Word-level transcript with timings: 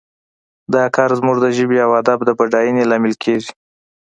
دا 0.73 0.83
کار 0.95 1.09
زموږ 1.19 1.37
د 1.41 1.45
ژبې 1.57 1.77
او 1.85 1.91
ادب 2.01 2.19
د 2.25 2.29
بډاینې 2.39 2.83
لامل 2.91 3.13
کیږي 3.23 3.51